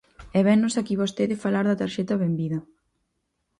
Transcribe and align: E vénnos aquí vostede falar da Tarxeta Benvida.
E 0.37 0.39
vénnos 0.47 0.75
aquí 0.75 0.95
vostede 1.03 1.41
falar 1.43 1.65
da 1.67 1.79
Tarxeta 1.81 2.15
Benvida. 2.23 2.59